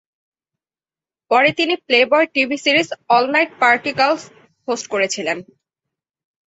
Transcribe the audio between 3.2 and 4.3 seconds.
night party girls"